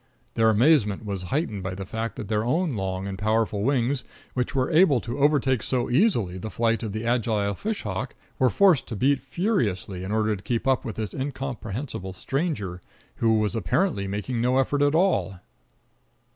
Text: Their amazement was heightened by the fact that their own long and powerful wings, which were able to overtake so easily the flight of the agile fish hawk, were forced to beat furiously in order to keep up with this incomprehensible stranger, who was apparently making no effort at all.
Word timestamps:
Their 0.33 0.49
amazement 0.49 1.05
was 1.05 1.21
heightened 1.29 1.61
by 1.61 1.75
the 1.75 1.85
fact 1.85 2.15
that 2.15 2.27
their 2.27 2.43
own 2.43 2.75
long 2.75 3.05
and 3.05 3.19
powerful 3.19 3.61
wings, 3.61 4.03
which 4.33 4.55
were 4.55 4.71
able 4.71 4.99
to 4.99 5.19
overtake 5.19 5.61
so 5.61 5.91
easily 5.91 6.39
the 6.39 6.49
flight 6.49 6.81
of 6.81 6.91
the 6.91 7.05
agile 7.05 7.53
fish 7.53 7.83
hawk, 7.83 8.15
were 8.39 8.49
forced 8.49 8.87
to 8.87 8.95
beat 8.95 9.21
furiously 9.21 10.03
in 10.03 10.11
order 10.11 10.35
to 10.35 10.41
keep 10.41 10.67
up 10.67 10.83
with 10.83 10.95
this 10.95 11.13
incomprehensible 11.13 12.13
stranger, 12.13 12.81
who 13.17 13.37
was 13.37 13.55
apparently 13.55 14.07
making 14.07 14.41
no 14.41 14.57
effort 14.57 14.81
at 14.81 14.95
all. 14.95 15.39